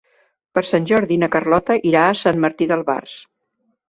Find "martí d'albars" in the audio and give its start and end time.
2.47-3.15